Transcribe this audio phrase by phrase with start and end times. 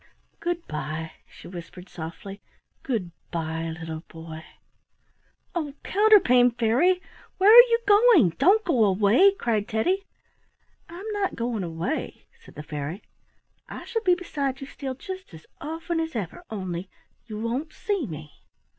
[0.39, 2.41] "Good bye," she whispered softly.
[2.81, 3.69] "Good bye!
[3.79, 4.43] little boy."
[5.53, 6.99] "Oh, Counterpane Fairy!
[7.37, 8.29] where are you going?
[8.39, 10.03] Don't go away!" cried Teddy.
[10.89, 13.03] "I'm not going away," said the fairy.
[13.69, 16.89] "I shall be beside you still just as often as ever, only
[17.27, 18.33] you won't see me."